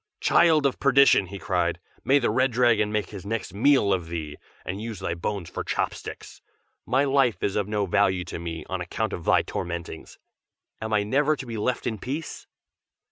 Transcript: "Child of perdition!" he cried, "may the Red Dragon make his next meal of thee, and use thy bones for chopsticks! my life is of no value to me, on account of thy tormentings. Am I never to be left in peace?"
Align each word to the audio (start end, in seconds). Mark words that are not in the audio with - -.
"Child 0.19 0.65
of 0.65 0.79
perdition!" 0.79 1.27
he 1.27 1.37
cried, 1.37 1.79
"may 2.03 2.17
the 2.17 2.31
Red 2.31 2.51
Dragon 2.51 2.91
make 2.91 3.11
his 3.11 3.23
next 3.23 3.53
meal 3.53 3.93
of 3.93 4.07
thee, 4.07 4.37
and 4.65 4.81
use 4.81 4.99
thy 4.99 5.13
bones 5.13 5.47
for 5.47 5.63
chopsticks! 5.63 6.41
my 6.87 7.03
life 7.03 7.43
is 7.43 7.55
of 7.55 7.67
no 7.67 7.85
value 7.85 8.23
to 8.23 8.39
me, 8.39 8.65
on 8.67 8.81
account 8.81 9.13
of 9.13 9.25
thy 9.25 9.43
tormentings. 9.43 10.17
Am 10.81 10.91
I 10.91 11.03
never 11.03 11.35
to 11.35 11.45
be 11.45 11.55
left 11.57 11.85
in 11.85 11.99
peace?" 11.99 12.47